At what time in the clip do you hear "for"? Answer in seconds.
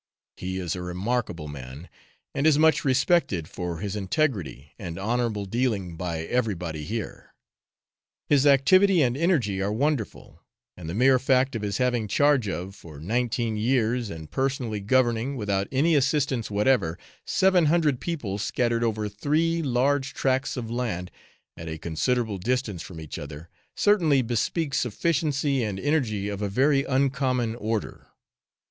3.47-3.77, 12.75-12.99